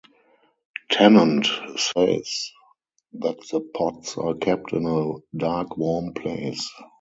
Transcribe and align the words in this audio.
Tennant 0.89 1.45
says 1.75 2.51
that 3.13 3.37
the 3.51 3.59
pots 3.61 4.17
are 4.17 4.33
kept 4.33 4.73
in 4.73 4.87
a 4.87 5.37
dark 5.37 5.77
warm 5.77 6.15
place. 6.15 6.71